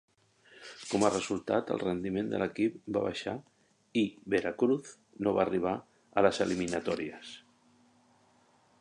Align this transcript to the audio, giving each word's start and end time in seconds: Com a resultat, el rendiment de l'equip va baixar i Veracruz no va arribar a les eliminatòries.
Com 0.93 1.03
a 1.07 1.11
resultat, 1.11 1.69
el 1.75 1.81
rendiment 1.83 2.31
de 2.31 2.39
l'equip 2.43 2.79
va 2.97 3.03
baixar 3.09 3.35
i 4.03 4.05
Veracruz 4.35 4.97
no 5.27 5.37
va 5.39 5.47
arribar 5.47 5.77
a 6.23 6.27
les 6.29 6.45
eliminatòries. 6.47 7.39